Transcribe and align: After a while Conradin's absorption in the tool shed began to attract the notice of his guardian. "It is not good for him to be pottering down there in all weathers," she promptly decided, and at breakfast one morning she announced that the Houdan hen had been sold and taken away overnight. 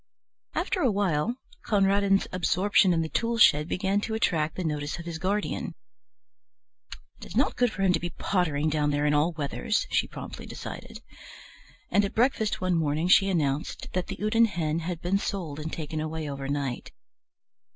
After 0.55 0.81
a 0.81 0.89
while 0.89 1.35
Conradin's 1.67 2.25
absorption 2.31 2.91
in 2.91 3.01
the 3.03 3.07
tool 3.09 3.37
shed 3.37 3.67
began 3.67 4.01
to 4.01 4.15
attract 4.15 4.55
the 4.55 4.63
notice 4.63 4.97
of 4.97 5.05
his 5.05 5.19
guardian. 5.19 5.75
"It 7.19 7.27
is 7.27 7.37
not 7.37 7.55
good 7.55 7.71
for 7.71 7.83
him 7.83 7.93
to 7.93 7.99
be 7.99 8.09
pottering 8.09 8.67
down 8.67 8.89
there 8.89 9.05
in 9.05 9.13
all 9.13 9.31
weathers," 9.33 9.85
she 9.91 10.07
promptly 10.07 10.47
decided, 10.47 11.03
and 11.91 12.03
at 12.03 12.15
breakfast 12.15 12.59
one 12.59 12.73
morning 12.77 13.09
she 13.09 13.29
announced 13.29 13.89
that 13.93 14.07
the 14.07 14.15
Houdan 14.15 14.45
hen 14.45 14.79
had 14.79 15.01
been 15.01 15.19
sold 15.19 15.59
and 15.59 15.71
taken 15.71 16.01
away 16.01 16.27
overnight. 16.27 16.91